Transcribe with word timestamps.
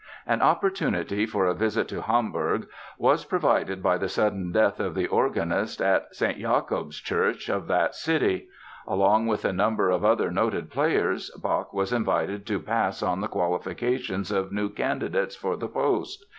An 0.25 0.41
opportunity 0.41 1.27
for 1.27 1.45
a 1.47 1.53
trip 1.55 1.87
to 1.89 2.01
Hamburg 2.01 2.67
was 2.97 3.23
provided 3.23 3.83
by 3.83 3.99
the 3.99 4.09
sudden 4.09 4.51
death 4.51 4.79
of 4.79 4.95
the 4.95 5.05
organist 5.05 5.79
at 5.79 6.15
St. 6.15 6.39
Jacob's 6.39 6.97
Church 6.99 7.49
of 7.49 7.67
that 7.67 7.93
city. 7.93 8.47
Along 8.87 9.27
with 9.27 9.45
a 9.45 9.53
number 9.53 9.91
of 9.91 10.03
other 10.03 10.31
noted 10.31 10.71
players 10.71 11.29
Bach 11.39 11.71
was 11.71 11.93
invited 11.93 12.47
to 12.47 12.59
pass 12.59 13.03
on 13.03 13.21
the 13.21 13.27
qualifications 13.27 14.31
of 14.31 14.51
new 14.51 14.69
candidates 14.69 15.35
for 15.35 15.55
the 15.55 15.67
post. 15.69 16.25